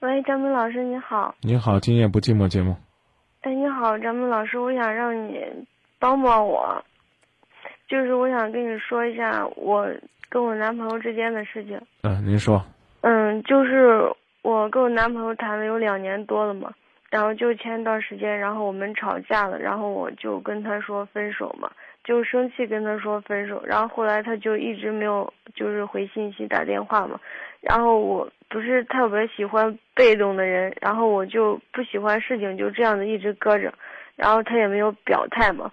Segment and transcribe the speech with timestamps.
[0.00, 1.34] 喂，张明老师你好。
[1.40, 2.76] 你好，今夜不寂寞节目。
[3.42, 5.40] 哎，你好，张明老师，我想让你
[5.98, 6.84] 帮帮我，
[7.88, 9.88] 就是我想跟你说一下我
[10.28, 11.80] 跟我男朋友之间的事情。
[12.02, 12.62] 嗯，您说。
[13.00, 14.02] 嗯，就是
[14.42, 16.72] 我跟我男朋友谈了有两年多了嘛，
[17.10, 21.70] 然后就前一段时间，然后我们吵架了，然后我就跟他说分手嘛，
[22.04, 27.18] 就生气跟他说分手，然后后来他就一直没有就是回信息打电话嘛。
[27.60, 33.72] 然后我不是特别喜欢被动的人，然后我就不喜欢事情就这样子一直搁着，
[34.16, 35.72] 然后他也没有表态嘛，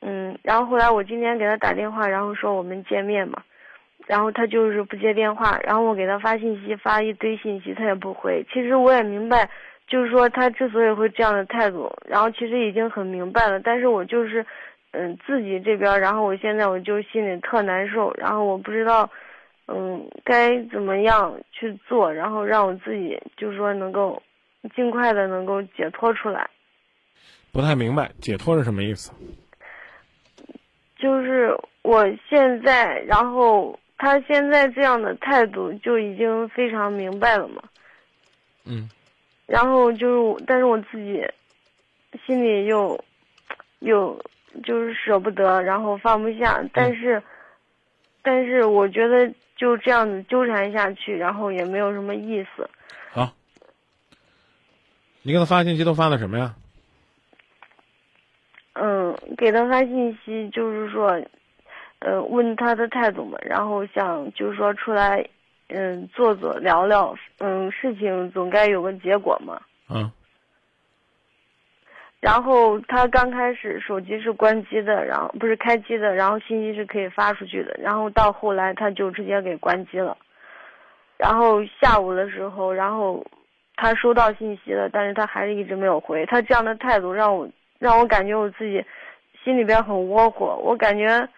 [0.00, 3.40] 嗯，然后后来我今天给他打电话，然后说我们见面嘛，
[4.08, 9.48] 然后他就是不接电话，然后我给他发信息发一堆信息他也不回，其实我也明白，
[9.86, 14.44] 就是说他之所以会这样的态度，然后其实已经很明白了，但是我就是，
[14.92, 19.10] 嗯，自己这边，然后我现在我就心里特难受，然后我不知道。
[19.68, 24.20] 嗯，该怎么样去做，然后让我自己就是说能够
[24.74, 26.50] 尽快的能够解脱出来。
[27.52, 29.12] 不太明白解脱是什么意思？
[30.98, 37.62] 就是我现在，然后他现在这样的态度就已经非常明白了嘛。
[38.66, 38.90] 嗯。
[39.46, 41.24] 然后就是，但是我自己
[42.26, 43.02] 心里又
[43.78, 44.20] 又
[44.62, 47.22] 就是舍不得，然后放不下，但是
[48.22, 49.32] 但是我觉得。
[49.54, 52.68] 就这样子纠缠下去，然后也没有什么意思。
[53.12, 53.32] 好，
[55.22, 56.56] 你给他发信息都发的什么呀？
[58.72, 61.22] 嗯，给他发信息就是说，
[62.00, 65.24] 呃，问他的态度嘛，然后想就是说出来，
[65.68, 69.60] 嗯，坐坐聊聊，嗯，事情总该有个结果嘛。
[69.88, 70.10] 嗯。
[72.22, 77.76] 然后他刚开始手机是关机的，然后不是开机的，然后信息是可以发出去的。
[77.80, 80.16] 然后到后来他就直接给关机了。
[81.16, 83.26] 然后下午的时候，然后
[83.74, 86.24] 他收到信息了，但是他还是一直没有回。
[86.26, 87.48] 他这样的态度让我
[87.80, 88.84] 让我感觉我自己
[89.42, 91.28] 心里边很窝火，我感觉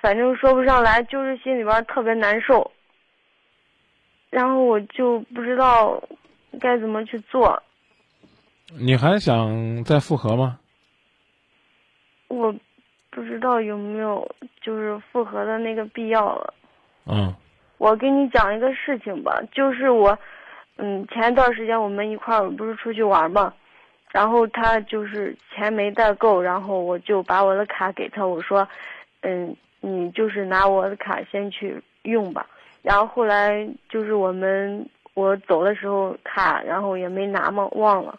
[0.00, 2.72] 反正说不上来，就是心里边特别难受。
[4.30, 6.02] 然后我就不知道
[6.60, 7.62] 该怎么去做。
[8.76, 10.58] 你还想再复合吗？
[12.28, 12.54] 我
[13.10, 14.30] 不知道有没有
[14.60, 16.54] 就是复合的那个必要了。
[17.06, 17.34] 嗯。
[17.78, 20.18] 我给你讲一个事情吧，就是我，
[20.76, 23.54] 嗯，前一段时间我们一块儿不是出去玩嘛，
[24.10, 28.68] 然后他就是钱没带够，然后我就把我的卡给他，我说，
[29.22, 32.46] 嗯，你就是拿我的卡先去用吧。
[32.82, 38.18] 然后后来就是我们我走的时候卡，然后也没拿嘛，忘了。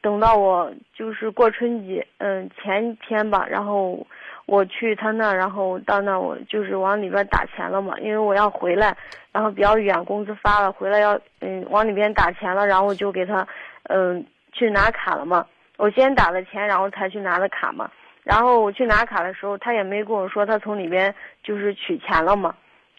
[0.00, 4.06] 等到我就是过春节，嗯，前一天吧，然后
[4.46, 8.96] 我去他那，然后到那我就是往里边打钱了嘛，因为我要回来，
[9.32, 13.46] 然后比较远，工资发了，回来要嗯往里边打钱了，然后我就给他
[13.84, 15.44] 嗯去拿卡了嘛。
[15.76, 17.90] 我先打了钱，然后才去拿的卡嘛。
[18.22, 22.54] 然后我去拿卡的时候，他也没跟我说他从里边就是取钱了嘛。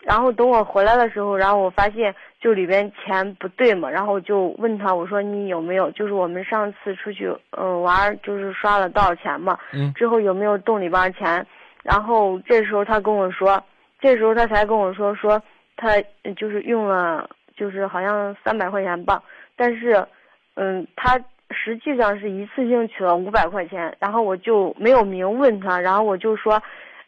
[0.07, 11.45] 然后等我回来的时候，然后我发现就里边钱不对嘛，然后就问他，我说你有没有，就是我们上次出去嗯玩，就是刷了多少钱嘛，嗯，之后有没有动里边钱？
[11.83, 13.61] 然后这时候他跟我说，
[13.99, 15.43] 这时候他才跟我说说
[15.75, 16.01] 他
[16.37, 19.21] 就是用了，就是好像三百块钱吧，
[19.57, 20.07] 但是，
[20.55, 21.19] 嗯，他
[21.51, 26.63] 实际上是一次性取了五百块钱，然后我就没有明问他，然后我就说。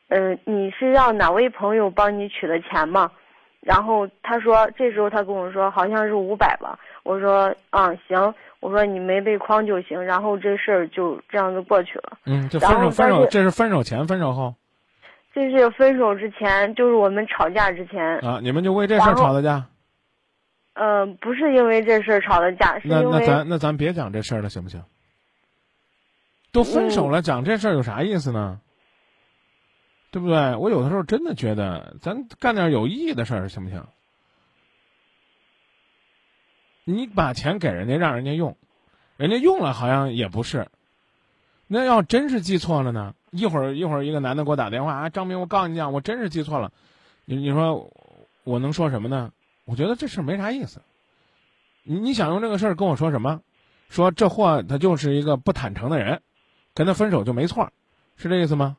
[0.09, 3.09] 嗯，你是让哪位朋友帮你取的钱吗？
[3.61, 6.79] 然后他说，这时候他跟我说好像是五百吧。
[7.03, 10.03] 我说，啊，行，我说你没被诓就行。
[10.03, 12.17] 然后这事儿就这样子过去了。
[12.25, 14.55] 嗯，就分手分手，这是分手前分手后？
[15.33, 18.17] 这是分手之前，就是我们吵架之前。
[18.19, 19.65] 啊，你们就为这事儿吵的架？
[20.73, 24.81] 嗯，不是因为这事儿吵的架，是因为那那咱那咱别讲这事儿了，行不行？
[26.51, 28.59] 都分手了，讲这事儿有啥意思呢？
[30.11, 30.55] 对不对？
[30.55, 33.85] 我有的时候真的觉得，咱干点有意义的事儿行不行？
[36.85, 38.57] 你把钱给人家，让人家用，
[39.17, 40.67] 人家用了好像也不是。
[41.67, 43.13] 那要真是记错了呢？
[43.29, 46.71] 一会儿一会儿，一个男的给我打电话啊，张明，我告诉你讲，我真是记错了。
[47.25, 47.93] 你你说
[48.43, 49.31] 我能说什么呢？
[49.65, 50.81] 我觉得这事没啥意思。
[51.83, 53.41] 你你想用这个事儿跟我说什么？
[53.89, 56.23] 说这货他就是一个不坦诚的人，
[56.73, 57.71] 跟他分手就没错，
[58.17, 58.77] 是这意思吗？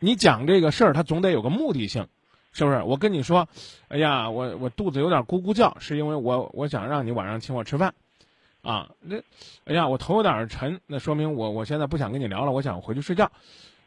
[0.00, 2.06] 你讲这个事儿，他总得有个目的性，
[2.52, 2.82] 是不是？
[2.82, 3.48] 我跟你说，
[3.88, 7.94] 哎呀，我我肚子有点咕咕叫，是因为我我想让你晚上请我吃饭，
[8.62, 9.16] 啊，那，
[9.64, 13.30] 哎呀，我头有点沉，那说明我我现在不想跟你聊了，我想回去睡觉。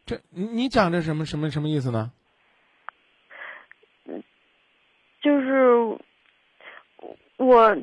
[0.05, 2.11] 这你你讲这什么什么什么意思呢？
[5.21, 5.97] 就是
[7.37, 7.75] 我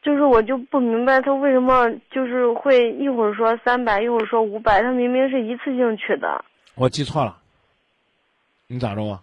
[0.00, 6.44] 就是我就不明白他为什么就是会一会儿说三百，一会儿说五百，他明明是一次性取的。
[6.76, 7.38] 我记错了，
[8.66, 9.22] 你咋着啊？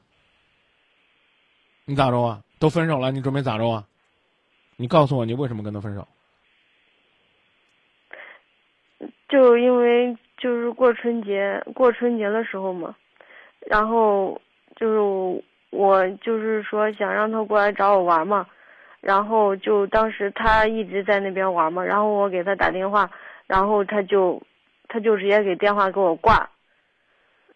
[1.85, 2.41] 你咋着啊？
[2.59, 3.85] 都分手了，你准备咋着啊？
[4.77, 6.07] 你告诉我，你为什么跟他分手？
[9.27, 12.95] 就因为就是过春节，过春节的时候嘛，
[13.67, 14.41] 然后
[14.75, 18.47] 就是我就是说想让他过来找我玩嘛，
[19.01, 23.11] 然后就当时他一直在那边玩嘛，然后我给他打电话，
[23.47, 24.41] 然后他就
[24.87, 26.49] 他就直接给电话给我挂，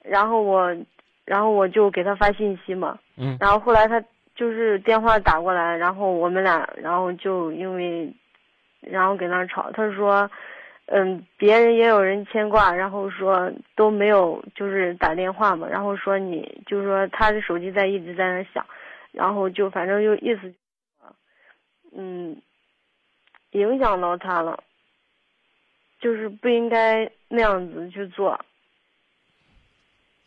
[0.08, 0.76] 然后我
[1.26, 4.04] 然后我就给他发信息嘛，嗯然后后来他
[4.36, 8.14] 就是电话打过来，然后我们俩然后就因为
[8.82, 10.30] 然后跟那吵，他说。
[10.88, 18.64] 嗯，别人也有人牵挂，然后说都没有，就是打电话嘛，然后说你就是说他的手机在一直在那响，
[19.12, 20.54] 然后就反正就意思，
[21.92, 22.40] 嗯，
[23.50, 24.64] 影响到他了，
[26.00, 28.40] 就是不应该那样子去做。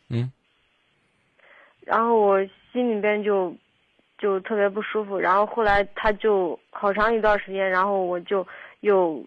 [0.09, 0.31] 嗯。
[1.81, 2.39] 然后我
[2.71, 3.55] 心里边就
[4.17, 8.45] 就特别不舒服，然后后来他就好长一段时间，然后我就
[8.81, 9.23] 有。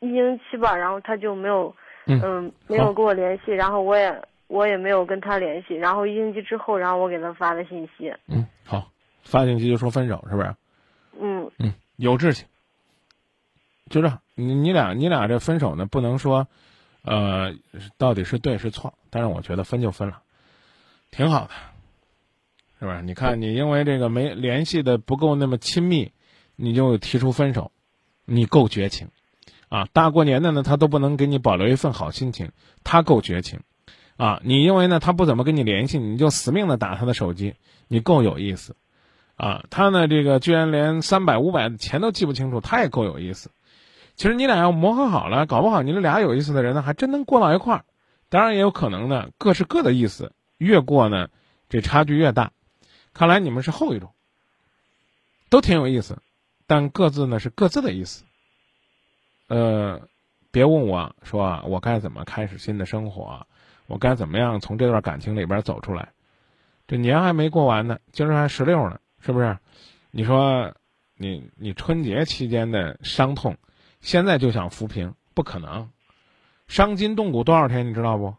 [0.00, 1.74] 一星期吧，然后他就没有，
[2.04, 4.14] 嗯，没有跟我联系，然后我也
[4.46, 8.12] 我也没有跟他联系，然后一星期之后，然后我给他发的信息。
[8.28, 8.90] 嗯，好，
[9.24, 10.54] 发信息就说分手是不是？
[11.18, 12.44] 嗯嗯，有志气。
[13.88, 16.46] 就这，你你俩你俩这分手呢，不能说，
[17.06, 17.54] 呃，
[17.96, 20.22] 到底是对是错，但是我觉得分就分了，
[21.12, 21.50] 挺好的，
[22.80, 23.00] 是不是？
[23.02, 26.10] 你看你因为这个没联系的不够那么亲密，
[26.56, 27.70] 你就提出分手，
[28.24, 29.08] 你够绝情。
[29.68, 32.50] 啊，大过年的呢，他都不能给你保留一份好心情，
[32.84, 33.60] 他够绝情，
[34.16, 37.54] 啊，你因为呢他不怎么跟你联系，你就死命的打他的手机，
[37.88, 38.76] 你够有意思，
[39.36, 43.50] 啊，他呢这个居然连三百五百的钱都记不清楚，他也够有意思。
[44.16, 47.84] 其实你俩要磨合好了，搞不好你们俩有意思的人呢，还真能过到一块儿。
[48.28, 51.28] 当然也有可能呢，各是各的意思，越过呢
[51.68, 52.52] 这差距越大。
[53.12, 54.10] 看来你们是后一种，
[55.48, 56.18] 都挺有意思，
[56.66, 58.24] 但各自呢是各自的意思。
[59.48, 60.08] 呃，
[60.50, 63.46] 别问我说我该怎么开始新的生活，
[63.86, 66.08] 我该怎么样从这段感情里边走出来？
[66.88, 69.58] 这年还没过完呢，今儿还十六呢，是不是？
[70.10, 70.74] 你说，
[71.16, 73.56] 你你春节期间的伤痛，
[74.06, 75.90] 现在就想扶贫，不可能。
[76.68, 78.32] 伤筋动骨多少天，你知道不？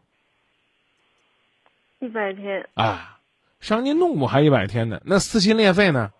[1.98, 2.66] 一百天。
[2.72, 3.20] 啊，
[3.60, 6.10] 伤筋动骨还一百天呢，那撕心裂肺呢？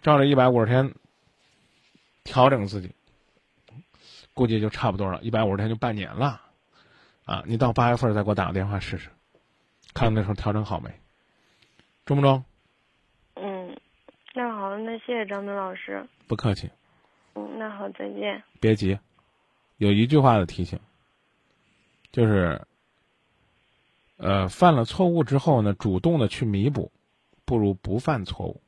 [0.00, 0.94] 照着一百五十天。
[2.24, 2.90] 调整自己，
[4.32, 6.40] 估计就差不多了，一百五十天就半年了，
[7.26, 7.44] 啊！
[7.46, 9.10] 你到八月份再给我打个电话试试，
[9.92, 10.90] 看那时候调整好没？
[12.06, 12.42] 中不中？
[14.78, 16.06] 那谢谢张明老师。
[16.26, 16.70] 不客气。
[17.34, 18.42] 嗯，那好，再见。
[18.60, 18.98] 别急，
[19.76, 20.80] 有一句话的提醒，
[22.10, 22.66] 就是，
[24.16, 26.90] 呃，犯了错误之后呢，主动的去弥补，
[27.44, 28.62] 不如不犯错误。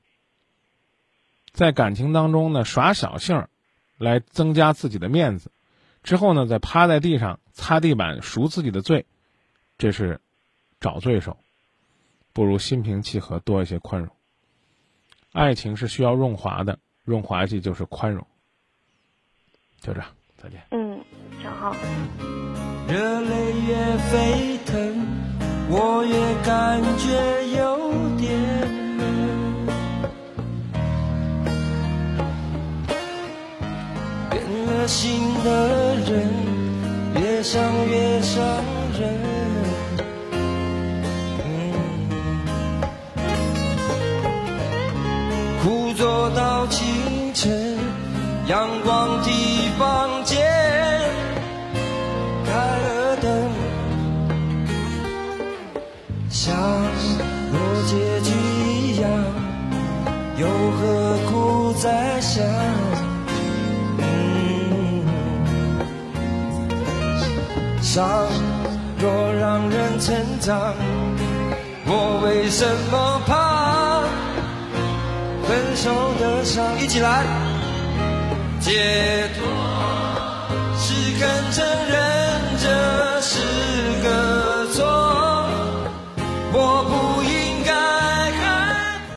[1.52, 3.48] 在感情当中呢，耍小性儿，
[3.96, 5.50] 来增加自己的面子，
[6.02, 9.06] 之后呢，再趴在地上擦地板赎自己的罪，
[9.78, 10.20] 这是
[10.78, 11.38] 找罪受，
[12.34, 14.10] 不如心平气和，多一些宽容。
[15.32, 18.26] 爱情是需要润滑的，润滑剂就是宽容。
[19.80, 20.60] 就这样，再见。
[20.70, 21.00] 嗯，
[21.42, 21.74] 小好。
[22.88, 25.06] 热泪越沸腾，
[25.68, 27.06] 我越感觉
[27.56, 28.26] 有点。
[34.30, 36.10] 变了心的人
[37.20, 38.40] 越想越伤
[38.98, 39.37] 人，
[48.48, 49.30] 阳光的
[49.78, 50.40] 房间，
[52.46, 53.30] 开了灯，
[56.30, 56.56] 像
[57.52, 59.10] 若结局一样，
[60.38, 62.42] 又何苦再想？
[67.82, 68.08] 伤
[68.98, 70.72] 若让人成长，
[71.84, 74.04] 我为什么怕
[75.46, 76.64] 分手的伤？
[76.80, 77.24] 一起来，
[78.68, 79.46] 解脱
[80.76, 82.17] 是肯承认。